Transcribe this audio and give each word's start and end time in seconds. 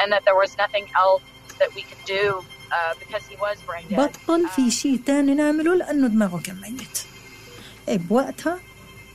And 0.00 0.08
that 0.12 0.22
there 0.26 0.38
was 0.44 0.50
nothing 0.64 0.86
else 1.04 1.22
that 1.60 1.70
we 1.76 1.82
could 1.88 2.04
do 2.18 2.26
uh, 2.76 2.92
because 3.02 3.24
he 3.30 3.36
was 3.36 3.56
brain 3.68 3.86
dead. 3.88 3.98
بطل 3.98 4.48
في 4.48 4.70
شيء 4.70 5.00
تاني 5.06 5.34
نعمله 5.34 5.74
لأنه 5.74 6.08
دماغه 6.08 6.40
كان 6.40 6.60
ميت. 6.60 6.98
بوقتها 7.88 8.58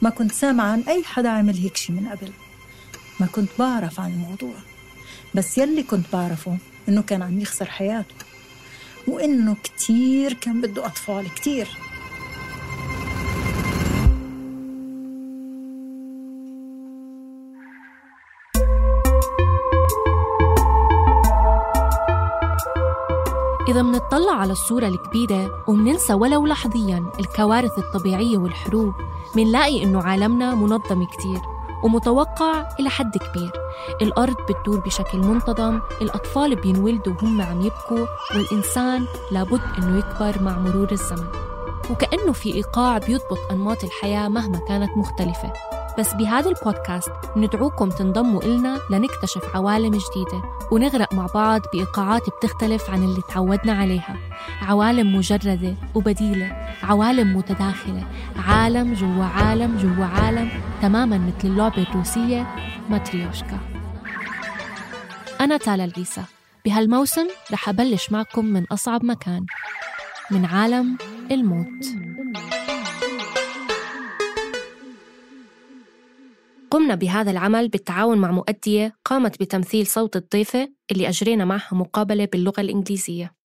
ما 0.02 0.10
كنت 0.10 0.32
سامع 0.32 0.64
عن 0.72 0.84
أي 0.88 1.04
حدا 1.04 1.30
عمل 1.30 1.58
هيك 1.58 1.78
شيء 1.78 1.96
من 1.96 2.10
قبل. 2.10 2.32
ما 3.20 3.28
كنت 3.28 3.50
بعرف 3.60 4.00
عن 4.00 4.12
الموضوع. 4.12 4.56
بس 5.36 5.58
يلي 5.58 5.84
كنت 5.84 6.06
بعرفه 6.14 6.58
إنه 6.90 7.02
كان 7.02 7.22
عم 7.22 7.40
يخسر 7.40 7.66
حياته. 7.66 8.16
وإنه 9.08 9.56
كتير 9.64 10.34
كان 10.34 10.62
بده 10.62 10.86
أطفال 10.86 11.34
كتير. 11.34 11.68
إذا 23.68 23.82
منطلع 23.82 24.34
على 24.34 24.52
الصورة 24.52 24.88
الكبيرة 24.88 25.64
ومننسى 25.68 26.14
ولو 26.14 26.46
لحظيا 26.46 27.06
الكوارث 27.20 27.80
الطبيعية 27.80 28.38
والحروب 28.38 28.94
منلاقي 29.36 29.84
إنه 29.84 30.02
عالمنا 30.02 30.56
منظم 30.56 31.06
كتير 31.06 31.40
ومتوقع 31.84 32.68
إلى 32.80 32.90
حد 32.90 33.18
كبير. 33.18 33.52
الأرض 34.02 34.36
بتدور 34.50 34.80
بشكل 34.80 35.18
منتظم 35.18 35.80
الأطفال 36.02 36.56
بينولدوا 36.56 37.14
وهم 37.14 37.42
عم 37.42 37.62
يبكوا 37.62 38.06
والإنسان 38.36 39.06
لابد 39.32 39.62
إنه 39.78 39.98
يكبر 39.98 40.44
مع 40.44 40.60
مرور 40.60 40.92
الزمن. 40.92 41.28
وكأنه 41.92 42.32
في 42.32 42.54
إيقاع 42.54 42.98
بيضبط 42.98 43.40
أنماط 43.52 43.84
الحياة 43.84 44.28
مهما 44.28 44.58
كانت 44.58 44.98
مختلفة. 44.98 45.54
بس 46.00 46.14
بهذا 46.14 46.50
البودكاست 46.50 47.12
ندعوكم 47.38 47.90
تنضموا 47.90 48.44
إلنا 48.44 48.80
لنكتشف 48.92 49.56
عوالم 49.56 49.92
جديدة 49.92 50.44
ونغرق 50.72 51.14
مع 51.14 51.26
بعض 51.34 51.62
بإيقاعات 51.74 52.22
بتختلف 52.30 52.90
عن 52.90 53.04
اللي 53.04 53.22
تعودنا 53.30 53.74
عليها. 53.74 54.18
عوالم 54.62 55.16
مجردة 55.16 55.76
وبديلة 55.96 56.68
عوالم 56.84 57.38
متداخلة 57.38 58.04
عالم 58.48 58.94
جوا 58.94 59.26
عالم 59.26 59.78
جوا 59.78 60.06
عالم 60.06 60.50
تماما 60.82 61.18
مثل 61.18 61.48
اللعبة 61.48 61.82
الروسية 61.82 62.48
ماتريوشكا. 62.90 63.60
أنا 65.42 65.58
تالا 65.58 65.86
العيسى 65.86 66.24
بهالموسم 66.66 67.28
رح 67.52 67.70
أبلش 67.70 68.12
معكم 68.12 68.46
من 68.46 68.66
أصعب 68.72 69.06
مكان 69.06 69.46
من 70.32 70.46
عالم 70.46 70.98
الموت. 71.32 72.05
قمنا 76.76 76.96
بهذا 76.96 77.32
العمل 77.32 77.70
بالتعاون 77.70 78.18
مع 78.18 78.32
مؤدية 78.32 78.96
قامت 79.06 79.40
بتمثيل 79.40 79.88
صوت 79.88 80.16
الضيفة 80.16 80.74
اللي 80.92 81.10
أجرينا 81.10 81.46
معها 81.46 81.76
مقابلة 81.76 82.26
باللغة 82.26 82.62
الإنجليزية. 82.62 83.36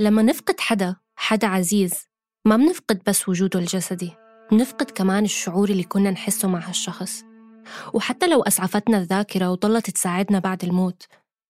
لما 0.00 0.22
نفقد 0.22 0.60
حدا 0.60 0.96
حدا 1.16 1.46
عزيز 1.46 2.08
ما 2.44 2.56
بنفقد 2.56 3.02
بس 3.06 3.28
وجوده 3.28 3.60
الجسدي 3.60 4.12
بنفقد 4.52 4.90
كمان 4.90 5.24
الشعور 5.24 5.68
اللي 5.68 5.84
كنا 5.84 6.10
نحسه 6.10 6.48
مع 6.48 6.68
هالشخص. 6.68 7.22
وحتى 7.94 8.26
لو 8.26 8.42
أسعفتنا 8.42 8.98
الذاكرة 8.98 9.50
وضلت 9.50 9.90
تساعدنا 9.90 10.38
بعد 10.38 10.64
الموت 10.64 11.06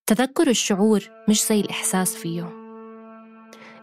تذكر 0.06 0.50
الشعور 0.50 1.10
مش 1.28 1.46
زي 1.46 1.60
الإحساس 1.60 2.14
فيه. 2.16 2.57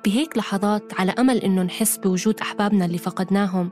بهيك 0.06 0.38
لحظات 0.38 1.00
على 1.00 1.12
أمل 1.12 1.38
إنه 1.38 1.64
نحس 1.64 1.98
بوجود 1.98 2.40
أحبابنا 2.40 2.86
اللي 2.86 2.98
فقدناهم 2.98 3.72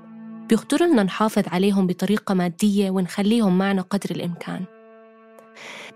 بيخطر 0.49 0.85
لنا 0.85 1.03
نحافظ 1.03 1.43
عليهم 1.47 1.87
بطريقة 1.87 2.33
مادية 2.33 2.91
ونخليهم 2.91 3.57
معنا 3.57 3.81
قدر 3.81 4.11
الإمكان. 4.11 4.65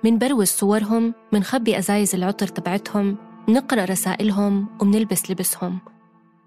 منبروز 0.03 0.47
صورهم 0.47 1.13
منخبي 1.33 1.77
أزايز 1.77 2.15
العطر 2.15 2.47
تبعتهم 2.47 3.17
نقرأ 3.49 3.85
رسائلهم 3.85 4.67
ومنلبس 4.81 5.31
لبسهم. 5.31 5.79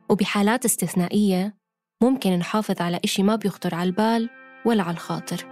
وبحالات 0.09 0.65
استثنائية 0.65 1.55
ممكن 2.03 2.31
نحافظ 2.31 2.83
على 2.83 3.01
إشي 3.05 3.23
ما 3.23 3.37
بيخطر 3.37 3.75
على 3.75 3.87
البال 3.89 4.31
ولا 4.65 4.83
على 4.83 4.95
الخاطر. 4.95 5.47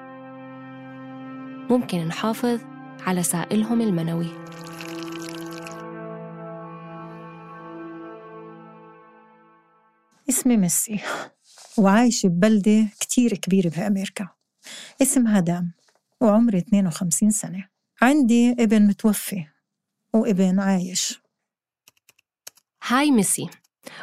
ممكن 1.70 1.98
نحافظ 1.98 2.60
على 3.06 3.22
سائلهم 3.22 3.80
المنوي. 3.80 4.30
اسمي 10.28 10.56
ميسي. 10.56 11.00
وعايشة 11.78 12.28
ببلدة 12.28 12.88
كتير 13.00 13.34
كبيرة 13.34 13.68
بأمريكا. 13.68 14.28
اسمها 15.02 15.40
دام 15.40 15.72
وعمري 16.20 16.58
52 16.58 17.30
سنة. 17.30 17.68
عندي 18.02 18.52
ابن 18.52 18.82
متوفي 18.82 19.46
وابن 20.14 20.60
عايش. 20.60 21.20
هاي 22.88 23.10
ميسي. 23.10 23.48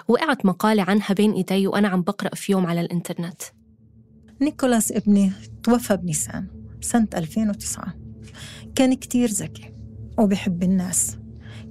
وقعت 0.08 0.46
مقالة 0.46 0.84
عنها 0.84 1.14
بين 1.14 1.32
إيدي 1.32 1.68
وأنا 1.68 1.88
عم 1.88 2.02
بقرأ 2.02 2.36
في 2.36 2.52
يوم 2.52 2.66
على 2.66 2.82
الإنترنت. 2.82 3.42
نيكولاس 4.42 4.92
ابني 4.92 5.32
توفى 5.64 5.98
بنيسان 5.98 6.48
سنة 6.82 7.08
2009 7.14 7.94
كان 8.76 8.94
كتير 8.94 9.30
ذكي 9.30 9.74
وبحب 10.20 10.64
الناس. 10.64 11.18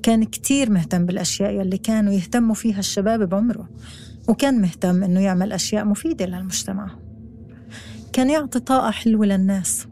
كان 0.02 0.24
كتير 0.24 0.70
مهتم 0.70 1.06
بالأشياء 1.06 1.52
يلي 1.52 1.78
كانوا 1.78 2.12
يهتموا 2.12 2.54
فيها 2.54 2.78
الشباب 2.78 3.28
بعمره. 3.28 3.68
وكان 4.28 4.60
مهتم 4.60 5.02
إنه 5.02 5.20
يعمل 5.20 5.52
أشياء 5.52 5.84
مفيدة 5.84 6.26
للمجتمع. 6.26 6.90
كان 8.12 8.30
يعطي 8.30 8.60
طاقة 8.60 8.90
حلوة 8.90 9.26
للناس 9.26 9.86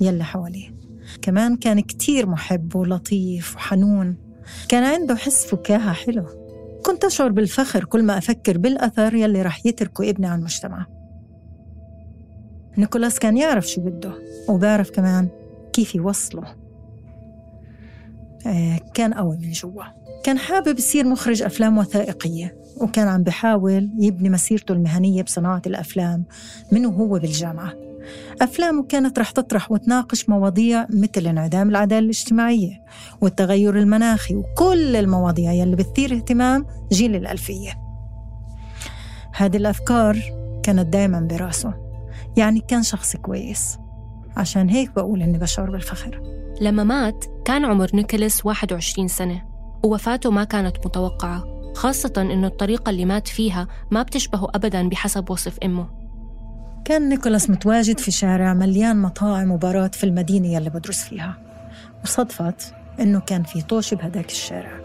يلي 0.00 0.24
حواليه. 0.24 0.74
كمان 1.22 1.56
كان 1.56 1.80
كتير 1.80 2.26
محب 2.26 2.76
ولطيف 2.76 3.56
وحنون. 3.56 4.16
كان 4.68 4.84
عنده 4.84 5.16
حس 5.16 5.46
فكاهة 5.46 5.92
حلو. 5.92 6.26
كنت 6.86 7.04
أشعر 7.04 7.28
بالفخر 7.28 7.84
كل 7.84 8.02
ما 8.02 8.18
أفكر 8.18 8.58
بالأثر 8.58 9.14
يلي 9.14 9.42
رح 9.42 9.66
يتركه 9.66 10.10
ابني 10.10 10.26
على 10.26 10.38
المجتمع. 10.38 10.86
نيكولاس 12.78 13.18
كان 13.18 13.36
يعرف 13.36 13.66
شو 13.66 13.80
بده 13.80 14.12
وبعرف 14.48 14.90
كمان 14.90 15.28
كيف 15.72 15.94
يوصله. 15.94 16.57
كان 18.94 19.14
قوي 19.14 19.36
من 19.36 19.50
جوا. 19.50 19.84
كان 20.24 20.38
حابب 20.38 20.78
يصير 20.78 21.06
مخرج 21.06 21.42
أفلام 21.42 21.78
وثائقية 21.78 22.56
وكان 22.80 23.08
عم 23.08 23.22
بحاول 23.22 23.90
يبني 23.98 24.30
مسيرته 24.30 24.72
المهنية 24.72 25.22
بصناعة 25.22 25.62
الأفلام 25.66 26.24
من 26.72 26.86
وهو 26.86 27.18
بالجامعة. 27.18 27.72
أفلامه 28.42 28.82
كانت 28.82 29.18
رح 29.18 29.30
تطرح 29.30 29.72
وتناقش 29.72 30.28
مواضيع 30.28 30.86
مثل 30.90 31.26
انعدام 31.26 31.68
العدالة 31.68 31.98
الاجتماعية 31.98 32.82
والتغير 33.20 33.78
المناخي 33.78 34.34
وكل 34.34 34.96
المواضيع 34.96 35.52
يلي 35.52 35.76
بتثير 35.76 36.14
اهتمام 36.14 36.66
جيل 36.92 37.14
الألفية. 37.14 37.70
هذه 39.34 39.56
الأفكار 39.56 40.18
كانت 40.62 40.86
دايما 40.86 41.20
براسه 41.20 41.74
يعني 42.36 42.60
كان 42.60 42.82
شخص 42.82 43.16
كويس. 43.16 43.78
عشان 44.36 44.68
هيك 44.68 44.90
بقول 44.90 45.22
إني 45.22 45.38
بشعر 45.38 45.70
بالفخر. 45.70 46.37
لما 46.60 46.84
مات 46.84 47.24
كان 47.44 47.64
عمر 47.64 47.90
نيكولاس 47.94 48.46
21 48.46 49.08
سنة 49.08 49.42
ووفاته 49.84 50.30
ما 50.30 50.44
كانت 50.44 50.86
متوقعة 50.86 51.44
خاصة 51.74 52.12
إنه 52.16 52.46
الطريقة 52.46 52.90
اللي 52.90 53.04
مات 53.04 53.28
فيها 53.28 53.68
ما 53.90 54.02
بتشبهه 54.02 54.48
أبدا 54.54 54.88
بحسب 54.88 55.30
وصف 55.30 55.58
أمه. 55.64 55.88
كان 56.84 57.08
نيكولاس 57.08 57.50
متواجد 57.50 57.98
في 57.98 58.10
شارع 58.10 58.54
مليان 58.54 59.02
مطاعم 59.02 59.50
وبارات 59.50 59.94
في 59.94 60.04
المدينة 60.04 60.48
يلي 60.48 60.70
بدرس 60.70 61.04
فيها 61.04 61.38
وصدفت 62.04 62.74
إنه 63.00 63.20
كان 63.20 63.42
في 63.42 63.62
طوشة 63.62 63.94
بهداك 63.94 64.30
الشارع. 64.30 64.80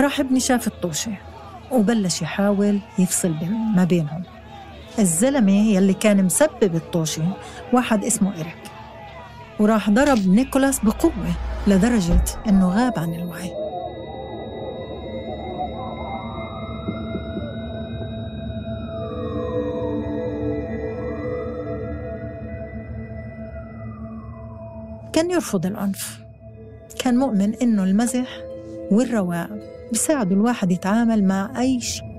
راح 0.00 0.20
ابني 0.20 0.40
شاف 0.40 0.66
الطوشة 0.66 1.12
وبلش 1.72 2.22
يحاول 2.22 2.80
يفصل 2.98 3.34
ما 3.76 3.84
بينهم. 3.84 4.22
الزلمة 4.98 5.52
يلي 5.52 5.94
كان 5.94 6.24
مسبب 6.24 6.74
الطوشة 6.74 7.36
واحد 7.72 8.04
اسمه 8.04 8.36
إيريك. 8.36 8.59
وراح 9.60 9.90
ضرب 9.90 10.18
نيكولاس 10.28 10.80
بقوة 10.84 11.12
لدرجة 11.66 12.24
إنه 12.48 12.68
غاب 12.68 12.98
عن 12.98 13.14
الوعي. 13.14 13.50
كان 25.12 25.30
يرفض 25.30 25.66
العنف. 25.66 26.20
كان 26.98 27.16
مؤمن 27.16 27.54
إنه 27.54 27.84
المزح 27.84 28.28
والرواق 28.90 29.48
بيساعدوا 29.92 30.36
الواحد 30.36 30.72
يتعامل 30.72 31.24
مع 31.24 31.60
أي 31.60 31.80
شيء. 31.80 32.09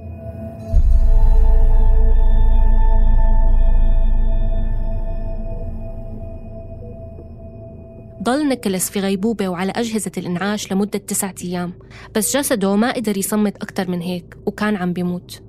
ضل 8.23 8.47
نيكولاس 8.47 8.89
في 8.89 9.00
غيبوبة 9.00 9.50
وعلى 9.50 9.71
أجهزة 9.71 10.12
الإنعاش 10.18 10.71
لمدة 10.71 11.00
تسعة 11.00 11.35
أيام 11.44 11.73
بس 12.15 12.38
جسده 12.38 12.75
ما 12.75 12.91
قدر 12.91 13.18
يصمت 13.18 13.57
أكتر 13.57 13.91
من 13.91 14.01
هيك 14.01 14.38
وكان 14.45 14.75
عم 14.75 14.94
بيموت. 14.94 15.41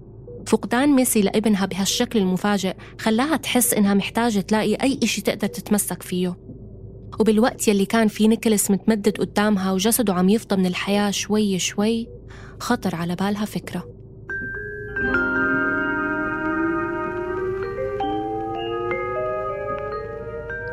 فقدان 0.47 0.89
ميسي 0.89 1.23
لابنها 1.23 1.67
بهالشكل 1.67 2.19
المفاجئ 2.19 2.75
خلاها 2.99 3.37
تحس 3.37 3.75
إنها 3.75 3.95
محتاجة 3.95 4.41
تلاقي 4.41 4.75
أي 4.75 5.01
إشي 5.03 5.23
تقدر 5.23 5.47
تتمسك 5.47 6.03
فيه. 6.03 6.37
وبالوقت 7.21 7.69
يلي 7.69 7.87
كان 7.87 8.09
في 8.09 8.29
نيكولاس 8.29 8.71
متمدد 8.71 9.19
قدامها 9.19 9.73
وجسده 9.73 10.15
عم 10.15 10.29
يفضى 10.29 10.57
من 10.57 10.67
الحياة 10.67 11.11
شوي 11.11 11.59
شوي 11.59 12.09
خطر 12.61 12.95
على 12.95 13.15
بالها 13.15 13.45
فكرة. 13.45 13.89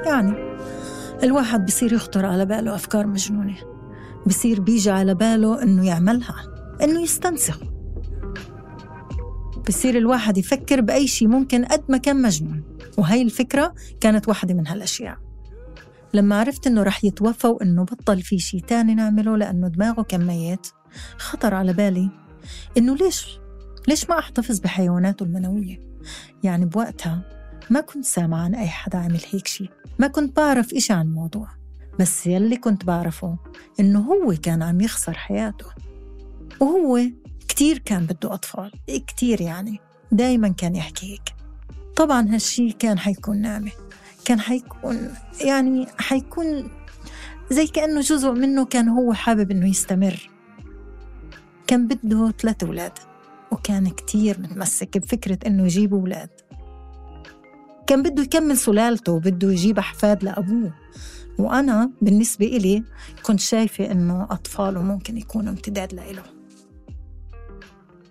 يعني 0.05 0.48
الواحد 1.23 1.65
بصير 1.65 1.93
يخطر 1.93 2.25
على 2.25 2.45
باله 2.45 2.75
أفكار 2.75 3.07
مجنونة. 3.07 3.55
بصير 4.27 4.61
بيجي 4.61 4.89
على 4.89 5.15
باله 5.15 5.63
إنه 5.63 5.87
يعملها 5.87 6.35
إنه 6.81 7.01
يستنسخ. 7.01 7.59
بصير 9.67 9.97
الواحد 9.97 10.37
يفكر 10.37 10.81
بأي 10.81 11.07
شيء 11.07 11.27
ممكن 11.27 11.65
قد 11.65 11.83
ما 11.89 11.97
كان 11.97 12.21
مجنون. 12.21 12.63
وهي 12.97 13.21
الفكرة 13.21 13.73
كانت 14.01 14.27
واحدة 14.27 14.53
من 14.53 14.67
هالأشياء. 14.67 15.17
لما 16.13 16.39
عرفت 16.39 16.67
إنه 16.67 16.83
رح 16.83 17.03
يتوفى 17.03 17.47
وإنه 17.47 17.83
بطل 17.83 18.21
في 18.21 18.39
شيء 18.39 18.59
تاني 18.59 18.95
نعمله 18.95 19.37
لأنه 19.37 19.67
دماغه 19.67 20.01
كان 20.01 20.27
ميت 20.27 20.67
خطر 21.17 21.53
على 21.53 21.73
بالي 21.73 22.09
إنه 22.77 22.95
ليش 22.95 23.39
ليش 23.87 24.09
ما 24.09 24.19
أحتفظ 24.19 24.59
بحيواناته 24.59 25.23
المنوية؟ 25.23 25.79
يعني 26.43 26.65
بوقتها 26.65 27.38
ما 27.69 27.81
كنت 27.81 28.05
سامعة 28.05 28.43
عن 28.43 28.55
أي 28.55 28.67
حدا 28.67 28.97
عمل 28.97 29.21
هيك 29.31 29.47
شيء 29.47 29.69
ما 29.99 30.07
كنت 30.07 30.37
بعرف 30.37 30.73
إشي 30.73 30.93
عن 30.93 31.07
الموضوع. 31.07 31.47
بس 31.99 32.27
يلي 32.27 32.57
كنت 32.57 32.85
بعرفه 32.85 33.37
إنه 33.79 33.99
هو 33.99 34.35
كان 34.43 34.63
عم 34.63 34.81
يخسر 34.81 35.13
حياته. 35.13 35.65
وهو 36.59 36.99
كتير 37.47 37.77
كان 37.77 38.05
بده 38.05 38.33
أطفال. 38.33 38.71
كتير 38.87 39.41
يعني. 39.41 39.79
دايما 40.11 40.47
كان 40.47 40.75
يحكي 40.75 41.11
هيك. 41.11 41.35
طبعا 41.95 42.35
هالشي 42.35 42.71
كان 42.71 42.99
حيكون 42.99 43.41
نعمة 43.41 43.71
كان 44.25 44.39
حيكون 44.39 45.13
يعني 45.41 45.87
حيكون 45.97 46.71
زي 47.51 47.67
كأنه 47.67 48.01
جزء 48.01 48.31
منه 48.31 48.65
كان 48.65 48.89
هو 48.89 49.13
حابب 49.13 49.51
إنه 49.51 49.69
يستمر. 49.69 50.29
كان 51.67 51.87
بده 51.87 52.31
ثلاث 52.31 52.63
أولاد. 52.63 52.99
وكان 53.51 53.89
كتير 53.89 54.39
متمسك 54.39 54.97
بفكرة 54.97 55.39
إنه 55.47 55.63
يجيب 55.63 55.93
أولاد. 55.93 56.29
كان 57.89 58.03
بده 58.03 58.23
يكمل 58.23 58.57
سلالته 58.57 59.11
وبده 59.11 59.51
يجيب 59.51 59.79
أحفاد 59.79 60.23
لأبوه. 60.23 60.73
وأنا 61.39 61.91
بالنسبة 62.01 62.45
إلي 62.45 62.83
كنت 63.23 63.39
شايفة 63.39 63.91
إنه 63.91 64.23
أطفاله 64.23 64.81
ممكن 64.81 65.17
يكونوا 65.17 65.51
امتداد 65.51 65.93
لإله. 65.93 66.23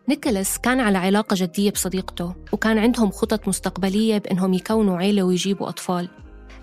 نيكولاس 0.08 0.58
كان 0.58 0.80
على 0.80 0.98
علاقة 0.98 1.36
جدية 1.38 1.70
بصديقته 1.70 2.34
وكان 2.52 2.78
عندهم 2.78 3.10
خطط 3.10 3.48
مستقبلية 3.48 4.18
بإنهم 4.18 4.54
يكونوا 4.54 4.96
عيلة 4.96 5.22
ويجيبوا 5.22 5.68
أطفال. 5.68 6.08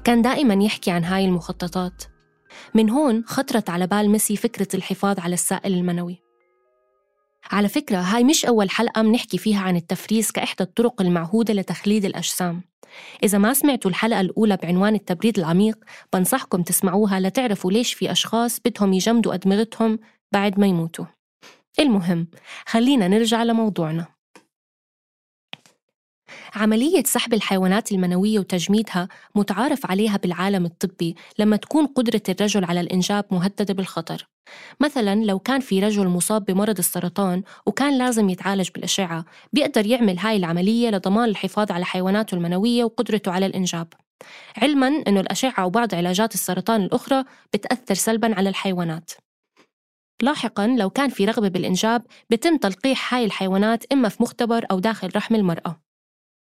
كان 0.04 0.22
دائما 0.22 0.64
يحكي 0.64 0.92
عن 0.92 1.04
هاي 1.04 1.26
المخططات. 1.26 2.04
من 2.74 2.90
هون 2.90 3.24
خطرت 3.26 3.70
على 3.70 3.88
بال 3.88 4.10
ميسي 4.10 4.36
فكرة 4.36 4.76
الحفاظ 4.76 5.20
على 5.20 5.34
السائل 5.34 5.74
المنوي. 5.74 6.25
على 7.52 7.68
فكرة 7.68 7.98
هاي 7.98 8.24
مش 8.24 8.46
أول 8.46 8.70
حلقة 8.70 9.02
منحكي 9.02 9.38
فيها 9.38 9.60
عن 9.62 9.76
التفريز 9.76 10.32
كإحدى 10.32 10.64
الطرق 10.64 11.02
المعهودة 11.02 11.54
لتخليد 11.54 12.06
الأجسام. 12.06 12.62
إذا 13.24 13.38
ما 13.38 13.54
سمعتوا 13.54 13.92
الحلقة 13.92 14.22
الأولى 14.22 14.58
بعنوان 14.58 14.96
التبريد 14.96 15.40
العميق 15.40 15.78
بنصحكم 16.14 16.62
تسمعوها 16.62 17.20
لتعرفوا 17.20 17.72
ليش 17.72 17.94
في 17.94 18.12
أشخاص 18.12 18.60
بدهم 18.66 18.94
يجمدوا 18.94 19.34
أدمغتهم 19.34 20.00
بعد 20.32 20.60
ما 20.60 20.68
يموتوا. 20.68 21.06
المهم 21.80 22.28
خلينا 22.66 23.08
نرجع 23.08 23.44
لموضوعنا. 23.44 24.15
عملية 26.56 27.04
سحب 27.04 27.34
الحيوانات 27.34 27.92
المنوية 27.92 28.40
وتجميدها 28.40 29.08
متعارف 29.36 29.86
عليها 29.86 30.18
بالعالم 30.18 30.66
الطبي 30.66 31.16
لما 31.40 31.56
تكون 31.56 31.86
قدرة 31.86 32.22
الرجل 32.30 32.66
على 32.66 32.80
الإنجاب 32.82 33.26
مهددة 33.32 33.74
بالخطر. 33.74 34.28
مثلا 34.80 35.16
لو 35.24 35.40
كان 35.40 35.60
في 35.60 35.80
رجل 35.80 36.08
مصاب 36.08 36.46
بمرض 36.46 36.78
السرطان 36.78 37.44
وكان 37.66 37.98
لازم 37.98 38.30
يتعالج 38.30 38.70
بالأشعة 38.76 39.26
بيقدر 39.54 39.86
يعمل 39.86 40.20
هاي 40.20 40.38
العملية 40.38 40.90
لضمان 40.90 41.30
الحفاظ 41.30 41.72
على 41.72 41.86
حيواناته 41.86 42.36
المنوية 42.36 42.84
وقدرته 42.84 43.32
على 43.32 43.46
الإنجاب. 43.46 43.88
علما 44.58 44.88
أنه 45.08 45.20
الأشعة 45.20 45.66
وبعض 45.66 45.96
علاجات 45.96 46.34
السرطان 46.34 46.82
الأخرى 46.82 47.24
بتأثر 47.54 47.94
سلبا 47.94 48.36
على 48.36 48.50
الحيوانات. 48.50 49.12
لاحقا 50.22 50.68
لو 50.68 50.90
كان 50.90 51.10
في 51.10 51.26
رغبة 51.26 51.48
بالإنجاب 51.48 52.04
بتم 52.30 52.58
تلقيح 52.58 53.14
هاي 53.14 53.26
الحيوانات 53.26 53.94
إما 53.94 54.10
في 54.10 54.24
مختبر 54.24 54.66
أو 54.72 54.80
داخل 54.80 55.10
رحم 55.16 55.36
المرأة. 55.36 55.85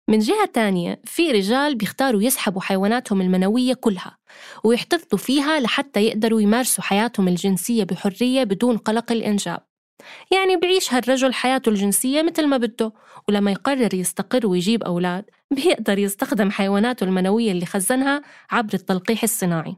من 0.09 0.19
جهة 0.19 0.47
تانية 0.47 1.01
في 1.05 1.31
رجال 1.31 1.75
بيختاروا 1.75 2.23
يسحبوا 2.23 2.61
حيواناتهم 2.61 3.21
المنوية 3.21 3.75
كلها 3.75 4.19
ويحتفظوا 4.65 5.19
فيها 5.19 5.61
لحتى 5.61 6.01
يقدروا 6.01 6.41
يمارسوا 6.41 6.85
حياتهم 6.85 7.29
الجنسية 7.29 7.85
بحرية 7.85 8.45
بدون 8.45 8.77
قلق 8.77 9.13
الإنجاب. 9.13 9.67
يعني 10.33 10.57
بعيش 10.57 10.95
هالرجل 10.95 11.35
حياته 11.35 11.69
الجنسية 11.69 12.23
مثل 12.23 12.47
ما 12.47 12.57
بده 12.57 12.93
ولما 13.29 13.51
يقرر 13.51 13.95
يستقر 13.95 14.47
ويجيب 14.47 14.83
أولاد 14.83 15.25
بيقدر 15.51 15.99
يستخدم 15.99 16.51
حيواناته 16.51 17.05
المنوية 17.05 17.53
اللي 17.53 17.67
خزنها 17.67 18.23
عبر 18.51 18.75
التلقيح 18.75 19.23
الصناعي. 19.23 19.77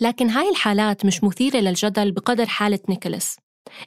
لكن 0.00 0.30
هاي 0.30 0.50
الحالات 0.50 1.04
مش 1.04 1.24
مثيرة 1.24 1.56
للجدل 1.56 2.12
بقدر 2.12 2.46
حالة 2.46 2.78
نيكولاس. 2.88 3.36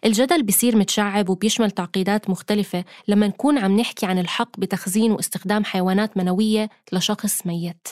الجدل 0.05 0.43
بيصير 0.43 0.77
متشعب 0.77 1.29
وبيشمل 1.29 1.71
تعقيدات 1.71 2.29
مختلفة 2.29 2.85
لما 3.07 3.27
نكون 3.27 3.57
عم 3.57 3.79
نحكي 3.79 4.05
عن 4.05 4.19
الحق 4.19 4.59
بتخزين 4.59 5.11
واستخدام 5.11 5.63
حيوانات 5.63 6.17
منوية 6.17 6.69
لشخص 6.93 7.47
ميت. 7.47 7.87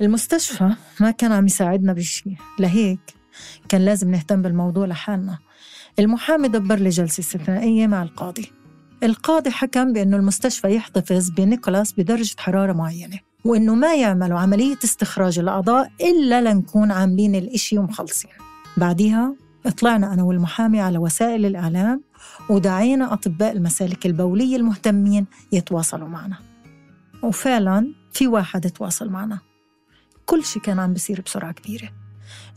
المستشفى 0.00 0.70
ما 1.00 1.10
كان 1.10 1.32
عم 1.32 1.46
يساعدنا 1.46 1.92
بشيء 1.92 2.36
لهيك 2.58 3.00
كان 3.68 3.84
لازم 3.84 4.10
نهتم 4.10 4.42
بالموضوع 4.42 4.86
لحالنا. 4.86 5.38
المحامي 5.98 6.48
دبر 6.48 6.78
لي 6.78 6.88
جلسة 6.88 7.20
استثنائية 7.20 7.86
مع 7.86 8.02
القاضي. 8.02 8.52
القاضي 9.02 9.50
حكم 9.50 9.92
بأنه 9.92 10.16
المستشفى 10.16 10.74
يحتفظ 10.74 11.30
بنيكولاس 11.30 11.92
بدرجة 11.92 12.36
حرارة 12.38 12.72
معينة 12.72 13.18
وإنه 13.44 13.74
ما 13.74 13.94
يعملوا 13.94 14.38
عملية 14.38 14.78
استخراج 14.84 15.38
الأعضاء 15.38 15.90
إلا 16.00 16.40
لنكون 16.40 16.90
عاملين 16.90 17.34
الإشي 17.34 17.78
ومخلصين. 17.78 18.30
بعديها 18.76 19.34
طلعنا 19.70 20.12
أنا 20.12 20.22
والمحامي 20.22 20.80
على 20.80 20.98
وسائل 20.98 21.46
الإعلام 21.46 22.02
ودعينا 22.50 23.12
أطباء 23.12 23.52
المسالك 23.52 24.06
البولية 24.06 24.56
المهتمين 24.56 25.26
يتواصلوا 25.52 26.08
معنا. 26.08 26.36
وفعلا 27.22 27.94
في 28.12 28.26
واحد 28.26 28.70
تواصل 28.70 29.08
معنا. 29.08 29.38
كل 30.26 30.44
شيء 30.44 30.62
كان 30.62 30.78
عم 30.78 30.92
بيصير 30.92 31.20
بسرعة 31.20 31.52
كبيرة. 31.52 31.88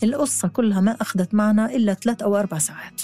القصة 0.04 0.48
كلها 0.48 0.82
ما 0.82 0.92
أخذت 1.02 1.34
معنا 1.34 1.76
إلا 1.76 1.94
ثلاث 1.94 2.22
أو 2.22 2.36
أربع 2.36 2.58
ساعات. 2.58 3.02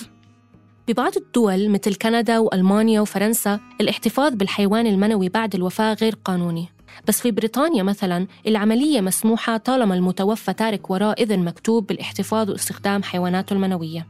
ببعض 0.88 1.18
الدول 1.18 1.70
مثل 1.70 1.96
كندا 1.96 2.40
وألمانيا 2.40 3.02
وفرنسا 3.02 3.60
الاحتفاظ 3.82 4.34
بالحيوان 4.34 4.88
المنوي 4.88 5.30
بعد 5.30 5.56
الوفاة 5.56 5.94
غير 5.94 6.16
قانوني. 6.26 6.75
بس 7.08 7.22
في 7.22 7.32
بريطانيا 7.32 7.84
مثلا 7.84 8.28
العملية 8.48 9.02
مسموحة 9.02 9.58
طالما 9.58 9.96
المتوفى 9.96 10.54
تارك 10.54 10.90
وراه 10.90 11.16
إذن 11.20 11.46
مكتوب 11.46 11.88
بالاحتفاظ 11.88 12.50
واستخدام 12.50 13.04
حيواناته 13.04 13.54
المنوية. 13.54 14.08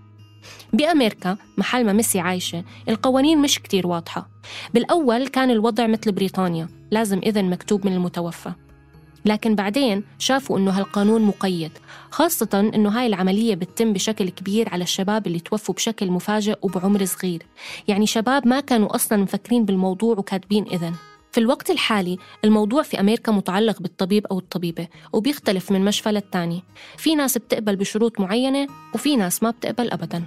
بأمريكا 0.74 1.38
محل 1.58 1.86
ما 1.86 1.94
ميسي 1.94 2.20
عايشة 2.20 2.63
القوانين 2.89 3.42
مش 3.42 3.60
كتير 3.60 3.88
واضحة. 3.88 4.30
بالأول 4.74 5.27
كان 5.27 5.51
الوضع 5.51 5.88
مثل 5.88 6.12
بريطانيا 6.12 6.68
لازم 6.92 7.22
إذن 7.25 7.50
مكتوب 7.50 7.86
من 7.86 7.94
المتوفى. 7.94 8.51
لكن 9.25 9.56
بعدين 9.56 10.04
شافوا 10.20 10.58
إنه 10.58 10.72
هالقانون 10.72 11.22
مقيد 11.22 11.72
خاصة 12.12 12.72
إنه 12.75 12.89
هاي 12.89 13.08
العملية 13.08 13.56
بتتم 13.56 13.94
بشكل 13.94 14.30
كبير 14.30 14.70
على 14.70 14.84
الشباب 14.84 15.27
اللي 15.27 15.39
توفوا 15.39 15.75
بشكل 15.75 16.12
مفاجئ 16.12 16.58
وبعمر 16.62 17.06
صغير. 17.06 17.44
يعني 17.88 18.06
شباب 18.08 18.48
ما 18.48 18.60
كانوا 18.60 18.96
أصلا 18.96 19.24
مفكرين 19.24 19.65
بالموضوع 19.65 20.18
وكاتبين 20.18 20.65
إذن. 20.68 20.94
في 21.36 21.42
الوقت 21.42 21.70
الحالي 21.70 22.18
الموضوع 22.46 22.84
في 22.84 23.00
أمريكا 23.00 23.32
متعلق 23.32 23.82
بالطبيب 23.82 24.25
أو 24.25 24.39
الطبيبة 24.39 24.88
وبيختلف 25.13 25.72
من 25.72 25.86
مشفى 25.86 26.12
للتاني. 26.12 26.63
في 26.98 27.15
ناس 27.15 27.38
بتقبل 27.38 27.75
بشروط 27.75 28.20
معينة 28.20 28.68
وفي 28.94 29.15
ناس 29.15 29.44
ما 29.44 29.50
بتقبل 29.50 29.92
أبداً. 29.92 30.24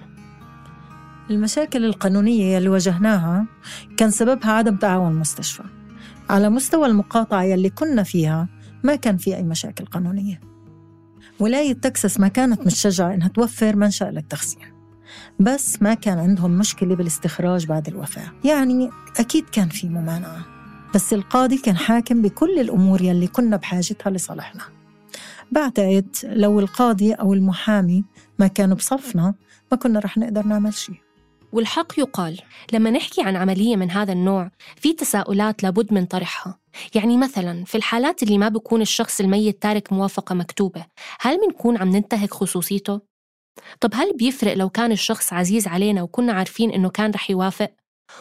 المشاكل 1.30 1.84
القانونية 1.84 2.58
اللي 2.58 2.68
واجهناها 2.68 3.46
كان 3.96 4.10
سببها 4.10 4.52
عدم 4.52 4.76
تعاون 4.76 5.12
المستشفى. 5.12 5.62
على 6.28 6.50
مستوى 6.50 6.86
المقاطعة 6.86 7.42
يلي 7.42 7.70
كنا 7.70 8.02
فيها 8.02 8.48
ما 8.84 8.96
كان 8.96 9.16
في 9.16 9.36
أي 9.36 9.42
مشاكل 9.42 9.84
قانونية. 9.84 10.40
ولاية 11.40 11.72
تكساس 11.72 12.20
ما 12.20 12.28
كانت 12.28 12.60
متشجعة 12.60 13.14
إنها 13.14 13.28
توفر 13.28 13.76
منشأ 13.76 14.04
للتخزين 14.04 14.62
بس 15.40 15.82
ما 15.82 15.94
كان 15.94 16.18
عندهم 16.18 16.50
مشكلة 16.50 16.94
بالاستخراج 16.94 17.66
بعد 17.66 17.88
الوفاة. 17.88 18.32
يعني 18.44 18.90
أكيد 19.18 19.44
كان 19.48 19.68
في 19.68 19.88
ممانعة. 19.88 20.57
بس 20.94 21.12
القاضي 21.12 21.58
كان 21.58 21.76
حاكم 21.76 22.22
بكل 22.22 22.58
الأمور 22.58 23.02
يلي 23.02 23.26
كنا 23.26 23.56
بحاجتها 23.56 24.10
لصالحنا 24.10 24.62
بعتقد 25.52 26.16
لو 26.24 26.60
القاضي 26.60 27.12
أو 27.12 27.34
المحامي 27.34 28.04
ما 28.38 28.46
كانوا 28.46 28.76
بصفنا 28.76 29.34
ما 29.72 29.78
كنا 29.78 30.00
رح 30.00 30.18
نقدر 30.18 30.46
نعمل 30.46 30.74
شيء 30.74 30.96
والحق 31.52 31.98
يقال 31.98 32.40
لما 32.72 32.90
نحكي 32.90 33.22
عن 33.22 33.36
عملية 33.36 33.76
من 33.76 33.90
هذا 33.90 34.12
النوع 34.12 34.50
في 34.76 34.92
تساؤلات 34.92 35.62
لابد 35.62 35.92
من 35.92 36.06
طرحها 36.06 36.58
يعني 36.94 37.16
مثلا 37.16 37.64
في 37.64 37.74
الحالات 37.74 38.22
اللي 38.22 38.38
ما 38.38 38.48
بيكون 38.48 38.82
الشخص 38.82 39.20
الميت 39.20 39.62
تارك 39.62 39.92
موافقة 39.92 40.34
مكتوبة 40.34 40.86
هل 41.20 41.40
بنكون 41.46 41.76
عم 41.76 41.88
ننتهك 41.88 42.34
خصوصيته؟ 42.34 43.00
طب 43.80 43.90
هل 43.94 44.16
بيفرق 44.16 44.54
لو 44.54 44.68
كان 44.68 44.92
الشخص 44.92 45.32
عزيز 45.32 45.68
علينا 45.68 46.02
وكنا 46.02 46.32
عارفين 46.32 46.70
إنه 46.70 46.88
كان 46.88 47.10
رح 47.10 47.30
يوافق؟ 47.30 47.70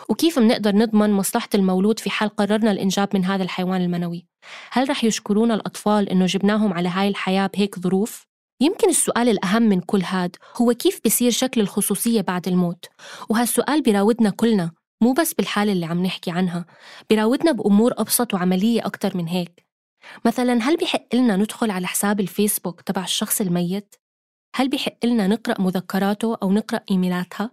وكيف 0.10 0.39
منقدر 0.39 0.75
نضمن 0.75 1.12
مصلحة 1.12 1.50
المولود 1.56 2.00
في 2.00 2.10
حال 2.10 2.29
قررنا 2.29 2.72
الإنجاب 2.72 3.10
من 3.13 3.25
هذا 3.25 3.44
الحيوان 3.44 3.82
المنوي؟ 3.82 4.27
هل 4.72 4.89
رح 4.89 5.03
يشكرونا 5.03 5.53
الأطفال 5.53 6.10
إنه 6.10 6.25
جبناهم 6.25 6.74
على 6.74 6.89
هاي 6.89 7.08
الحياة 7.08 7.48
بهيك 7.48 7.79
ظروف؟ 7.79 8.27
يمكن 8.62 8.89
السؤال 8.89 9.29
الأهم 9.29 9.63
من 9.63 9.82
كل 9.82 10.01
هاد 10.03 10.36
هو 10.62 10.74
كيف 10.74 11.01
بصير 11.06 11.32
شكل 11.32 11.62
الخصوصية 11.62 12.22
بعد 12.22 12.48
الموت 12.48 12.86
وهالسؤال 13.29 13.82
بيراودنا 13.82 14.29
كلنا 14.29 14.72
مو 15.01 15.13
بس 15.13 15.34
بالحالة 15.34 15.72
اللي 15.72 15.86
عم 15.86 16.03
نحكي 16.03 16.32
عنها 16.32 16.65
بيراودنا 17.10 17.51
بأمور 17.51 17.94
أبسط 17.98 18.34
وعملية 18.34 18.86
أكتر 18.86 19.17
من 19.17 19.27
هيك 19.27 19.67
مثلا 20.25 20.53
هل 20.53 20.77
بحق 20.77 21.15
لنا 21.15 21.36
ندخل 21.36 21.72
على 21.72 21.88
حساب 21.88 22.20
الفيسبوك 22.20 22.82
تبع 22.82 23.03
الشخص 23.03 23.41
الميت؟ 23.41 23.96
هل 24.56 24.70
بحق 24.70 25.06
لنا 25.06 25.27
نقرأ 25.27 25.62
مذكراته 25.62 26.38
أو 26.44 26.51
نقرأ 26.51 26.79
إيميلاتها؟ 26.91 27.51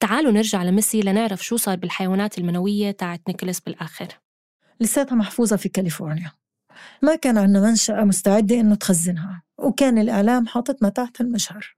تعالوا 0.00 0.32
نرجع 0.32 0.62
لميسي 0.62 1.00
لنعرف 1.00 1.44
شو 1.44 1.56
صار 1.56 1.76
بالحيوانات 1.76 2.38
المنوية 2.38 2.90
تاعت 2.90 3.20
نيكولاس 3.28 3.60
بالآخر. 3.60 4.06
لساتها 4.80 5.16
محفوظة 5.16 5.56
في 5.56 5.68
كاليفورنيا. 5.68 6.32
ما 7.02 7.16
كان 7.16 7.38
عندنا 7.38 7.60
منشأة 7.60 8.04
مستعدة 8.04 8.60
إنه 8.60 8.74
تخزنها 8.74 9.42
وكان 9.58 9.98
الإعلام 9.98 10.46
حاطتنا 10.46 10.88
تحت 10.88 11.20
المجهر 11.20 11.76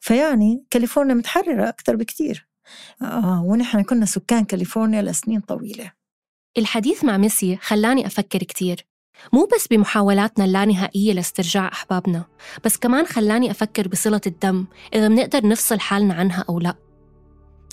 فيعني 0.00 0.64
كاليفورنيا 0.70 1.14
متحررة 1.14 1.68
أكثر 1.68 1.96
بكتير. 1.96 2.48
آه 3.02 3.42
ونحن 3.42 3.82
كنا 3.82 4.06
سكان 4.06 4.44
كاليفورنيا 4.44 5.02
لسنين 5.02 5.40
طويلة. 5.40 5.92
الحديث 6.58 7.04
مع 7.04 7.16
ميسي 7.16 7.56
خلاني 7.56 8.06
أفكر 8.06 8.38
كتير. 8.38 8.86
مو 9.32 9.48
بس 9.54 9.66
بمحاولاتنا 9.68 10.44
اللانهائية 10.44 11.12
لاسترجاع 11.12 11.68
أحبابنا 11.72 12.24
بس 12.64 12.76
كمان 12.76 13.06
خلاني 13.06 13.50
أفكر 13.50 13.88
بصلة 13.88 14.20
الدم 14.26 14.66
إذا 14.94 15.08
منقدر 15.08 15.46
نفصل 15.46 15.80
حالنا 15.80 16.14
عنها 16.14 16.44
أو 16.48 16.60
لأ. 16.60 16.87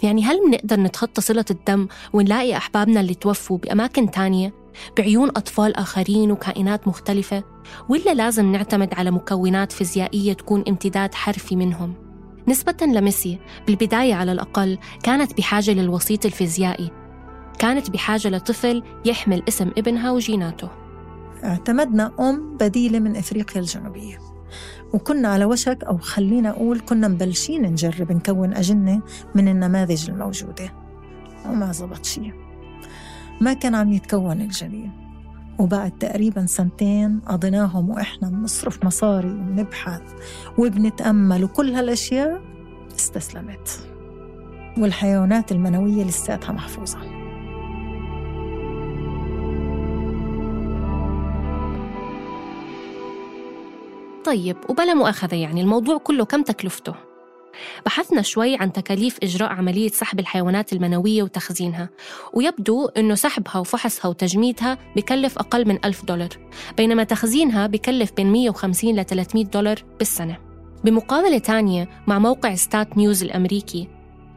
يعني 0.03 0.23
هل 0.23 0.39
منقدر 0.47 0.79
نتخطى 0.79 1.21
صلة 1.21 1.45
الدم 1.51 1.87
ونلاقي 2.13 2.57
أحبابنا 2.57 3.01
اللي 3.01 3.13
توفوا 3.13 3.57
بأماكن 3.57 4.11
تانية؟ 4.11 4.53
بعيون 4.97 5.29
أطفال 5.29 5.75
آخرين 5.75 6.31
وكائنات 6.31 6.87
مختلفة؟ 6.87 7.43
ولا 7.89 8.13
لازم 8.13 8.51
نعتمد 8.51 8.93
على 8.93 9.11
مكونات 9.11 9.71
فيزيائية 9.71 10.33
تكون 10.33 10.63
امتداد 10.67 11.13
حرفي 11.13 11.55
منهم؟ 11.55 11.93
نسبة 12.47 12.77
لميسي 12.81 13.39
بالبداية 13.67 14.13
على 14.13 14.31
الأقل 14.31 14.77
كانت 15.03 15.37
بحاجة 15.37 15.71
للوسيط 15.71 16.25
الفيزيائي. 16.25 16.91
كانت 17.59 17.89
بحاجة 17.89 18.27
لطفل 18.27 18.83
يحمل 19.05 19.43
اسم 19.47 19.71
ابنها 19.77 20.11
وجيناته. 20.11 20.69
اعتمدنا 21.43 22.11
أم 22.19 22.57
بديلة 22.57 22.99
من 22.99 23.15
إفريقيا 23.15 23.61
الجنوبية. 23.61 24.34
وكنا 24.93 25.27
على 25.27 25.45
وشك 25.45 25.83
أو 25.83 25.97
خلينا 25.97 26.49
أقول 26.49 26.79
كنا 26.79 27.07
مبلشين 27.07 27.61
نجرب 27.61 28.11
نكون 28.11 28.53
أجنة 28.53 29.01
من 29.35 29.47
النماذج 29.47 30.09
الموجودة. 30.09 30.73
وما 31.49 31.71
زبط 31.71 32.05
شيء. 32.05 32.33
ما 33.41 33.53
كان 33.53 33.75
عم 33.75 33.91
يتكون 33.91 34.41
الجنين 34.41 34.91
وبعد 35.59 35.91
تقريبا 35.91 36.45
سنتين 36.45 37.19
قضيناهم 37.19 37.89
وإحنا 37.89 38.29
بنصرف 38.29 38.85
مصاري 38.85 39.31
وبنبحث 39.31 40.01
وبنتأمل 40.57 41.43
وكل 41.43 41.71
هالأشياء 41.71 42.41
استسلمت. 42.95 43.87
والحيوانات 44.77 45.51
المنوية 45.51 46.03
لساتها 46.03 46.51
محفوظة. 46.51 47.14
طيب 54.25 54.57
وبلا 54.69 54.93
مؤاخذة 54.93 55.35
يعني 55.35 55.61
الموضوع 55.61 55.97
كله 55.97 56.25
كم 56.25 56.43
تكلفته؟ 56.43 56.95
بحثنا 57.85 58.21
شوي 58.21 58.55
عن 58.55 58.73
تكاليف 58.73 59.17
إجراء 59.23 59.49
عملية 59.49 59.89
سحب 59.89 60.19
الحيوانات 60.19 60.73
المنوية 60.73 61.23
وتخزينها 61.23 61.89
ويبدو 62.33 62.85
أنه 62.85 63.15
سحبها 63.15 63.57
وفحصها 63.57 64.09
وتجميدها 64.09 64.77
بكلف 64.95 65.37
أقل 65.37 65.67
من 65.67 65.85
ألف 65.85 66.05
دولار 66.05 66.29
بينما 66.77 67.03
تخزينها 67.03 67.67
بكلف 67.67 68.11
بين 68.11 68.31
150 68.31 68.95
ل 68.95 69.05
300 69.05 69.45
دولار 69.45 69.83
بالسنة 69.99 70.37
بمقابلة 70.83 71.37
تانية 71.37 71.89
مع 72.07 72.19
موقع 72.19 72.55
ستات 72.55 72.97
نيوز 72.97 73.23
الأمريكي 73.23 73.87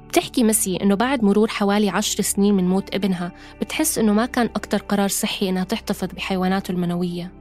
بتحكي 0.09 0.43
ميسي 0.43 0.77
إنه 0.77 0.95
بعد 0.95 1.25
مرور 1.25 1.49
حوالي 1.49 1.91
عشر 1.91 2.23
سنين 2.23 2.55
من 2.55 2.69
موت 2.69 2.95
ابنها 2.95 3.33
بتحس 3.61 3.99
إنه 3.99 4.13
ما 4.13 4.27
كان 4.27 4.47
أكتر 4.47 4.79
قرار 4.79 5.09
صحي 5.09 5.49
إنها 5.49 5.65
تحتفظ 5.65 6.09
بحيواناته 6.09 6.73
المنوية 6.73 7.33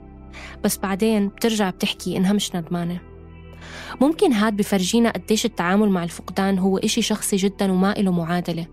بس 0.64 0.78
بعدين 0.78 1.28
بترجع 1.28 1.70
بتحكي 1.70 2.18
إنها 2.18 2.34
مش 2.34 2.56
ندمانة. 2.56 3.00
ممكن 4.02 4.34
هاد 4.34 4.58
بفرجينا 4.58 5.10
قديش 5.10 5.46
التعامل 5.46 5.90
مع 5.90 6.04
الفقدان 6.04 6.60
هو 6.60 6.78
إشي 6.78 7.02
شخصي 7.02 7.36
جدا 7.36 7.72
وما 7.72 8.00
إله 8.00 8.12
معادلة. 8.12 8.68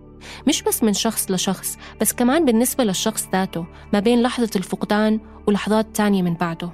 مش 0.48 0.62
بس 0.62 0.82
من 0.82 0.92
شخص 0.92 1.30
لشخص 1.30 1.78
بس 2.00 2.12
كمان 2.12 2.44
بالنسبة 2.44 2.84
للشخص 2.84 3.28
ذاته 3.32 3.66
ما 3.92 4.00
بين 4.00 4.22
لحظة 4.22 4.50
الفقدان 4.56 5.20
ولحظات 5.46 5.96
تانية 5.96 6.22
من 6.22 6.34
بعده. 6.34 6.72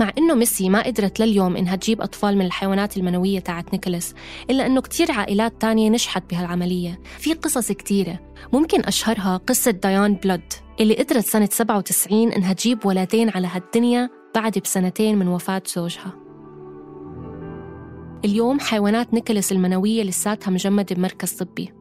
مع 0.00 0.12
إنه 0.18 0.34
ميسي 0.34 0.68
ما 0.68 0.82
قدرت 0.82 1.20
لليوم 1.20 1.56
إنها 1.56 1.76
تجيب 1.76 2.00
أطفال 2.00 2.38
من 2.38 2.46
الحيوانات 2.46 2.96
المنوية 2.96 3.38
تاعت 3.38 3.72
نيكولاس 3.72 4.14
إلا 4.50 4.66
إنه 4.66 4.80
كتير 4.80 5.12
عائلات 5.12 5.60
تانية 5.60 5.90
نجحت 5.90 6.22
بهالعملية. 6.30 7.00
في 7.18 7.34
قصص 7.34 7.72
كتيرة. 7.72 8.20
ممكن 8.52 8.84
أشهرها 8.84 9.36
قصة 9.36 9.70
ديان 9.70 10.14
بلود. 10.14 10.52
اللي 10.80 10.94
قدرت 10.94 11.24
سنة 11.24 11.48
97 11.52 12.32
إنها 12.32 12.52
تجيب 12.52 12.86
ولدين 12.86 13.30
على 13.30 13.46
هالدنيا 13.46 14.10
بعد 14.34 14.58
بسنتين 14.58 15.18
من 15.18 15.28
وفاة 15.28 15.62
زوجها. 15.66 16.12
اليوم 18.24 18.60
حيوانات 18.60 19.14
نيكولاس 19.14 19.52
المنوية 19.52 20.02
لساتها 20.02 20.50
مجمدة 20.50 20.94
بمركز 20.94 21.32
طبي. 21.32 21.72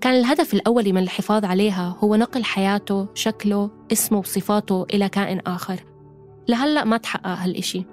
كان 0.00 0.14
الهدف 0.14 0.54
الأولي 0.54 0.92
من 0.92 1.02
الحفاظ 1.02 1.44
عليها 1.44 1.96
هو 2.04 2.16
نقل 2.16 2.44
حياته، 2.44 3.06
شكله، 3.14 3.70
اسمه 3.92 4.18
وصفاته 4.18 4.86
إلى 4.94 5.08
كائن 5.08 5.40
آخر. 5.46 5.84
لهلأ 6.48 6.84
ما 6.84 6.96
تحقق 6.96 7.26
هالإشي. 7.26 7.84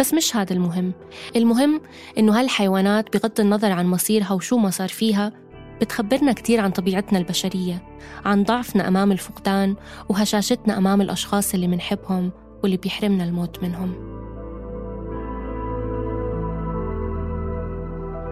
بس 0.00 0.14
مش 0.14 0.36
هذا 0.36 0.52
المهم. 0.52 0.92
المهم 1.36 1.80
إنه 2.18 2.40
هالحيوانات 2.40 3.16
بغض 3.16 3.40
النظر 3.40 3.72
عن 3.72 3.86
مصيرها 3.86 4.32
وشو 4.32 4.56
ما 4.56 4.70
صار 4.70 4.88
فيها 4.88 5.32
بتخبرنا 5.80 6.32
كتير 6.32 6.60
عن 6.60 6.70
طبيعتنا 6.70 7.18
البشرية 7.18 7.82
عن 8.24 8.44
ضعفنا 8.44 8.88
أمام 8.88 9.12
الفقدان 9.12 9.76
وهشاشتنا 10.08 10.78
أمام 10.78 11.00
الأشخاص 11.00 11.54
اللي 11.54 11.68
منحبهم 11.68 12.30
واللي 12.62 12.76
بيحرمنا 12.76 13.24
الموت 13.24 13.62
منهم. 13.62 14.12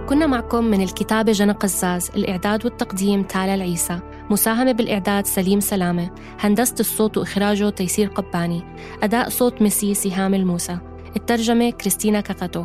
كنا 0.08 0.26
معكم 0.26 0.64
من 0.64 0.82
الكتابة 0.82 1.32
جنى 1.32 1.52
قزاز 1.52 2.10
الإعداد 2.16 2.64
والتقديم 2.64 3.22
تالا 3.22 3.54
العيسى 3.54 4.00
مساهمة 4.30 4.72
بالإعداد 4.72 5.26
سليم 5.26 5.60
سلامة 5.60 6.10
هندسة 6.40 6.74
الصوت 6.80 7.16
وإخراجه 7.16 7.70
تيسير 7.70 8.08
قباني 8.08 8.62
أداء 9.02 9.28
صوت 9.28 9.62
ميسي 9.62 9.94
سهام 9.94 10.34
الموسى 10.34 10.78
الترجمة 11.16 11.70
كريستينا 11.70 12.20
كاكاتو 12.20 12.64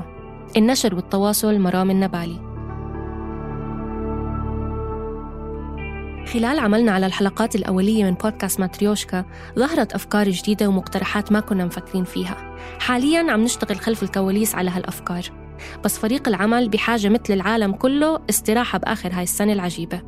النشر 0.57 0.95
والتواصل 0.95 1.59
مرام 1.59 1.91
النبالي. 1.91 2.54
خلال 6.35 6.59
عملنا 6.59 6.91
على 6.91 7.05
الحلقات 7.05 7.55
الأولية 7.55 8.03
من 8.03 8.13
بودكاست 8.13 8.59
ماتريوشكا 8.59 9.25
ظهرت 9.59 9.93
أفكار 9.93 10.29
جديدة 10.29 10.67
ومقترحات 10.67 11.31
ما 11.31 11.39
كنا 11.39 11.65
مفكرين 11.65 12.03
فيها. 12.03 12.55
حالياً 12.79 13.31
عم 13.31 13.43
نشتغل 13.43 13.79
خلف 13.79 14.03
الكواليس 14.03 14.55
على 14.55 14.69
هالأفكار. 14.69 15.23
بس 15.83 15.99
فريق 15.99 16.27
العمل 16.27 16.69
بحاجة 16.69 17.09
مثل 17.09 17.33
العالم 17.33 17.71
كله 17.71 18.19
استراحة 18.29 18.77
بآخر 18.79 19.09
هاي 19.13 19.23
السنة 19.23 19.53
العجيبة. 19.53 20.01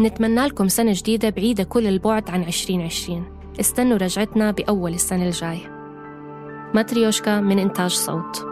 نتمنى 0.00 0.46
لكم 0.46 0.68
سنة 0.68 0.92
جديدة 0.94 1.30
بعيدة 1.30 1.64
كل 1.64 1.86
البعد 1.86 2.30
عن 2.30 2.42
2020 2.42 3.24
استنوا 3.60 3.96
رجعتنا 3.96 4.50
بأول 4.50 4.94
السنة 4.94 5.24
الجاي 5.24 5.60
ماتريوشكا 6.74 7.40
من 7.40 7.58
إنتاج 7.58 7.90
صوت. 7.90 8.51